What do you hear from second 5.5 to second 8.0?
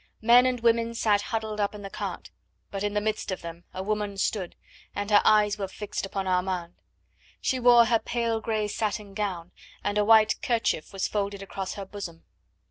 were fixed upon Armand. She wore her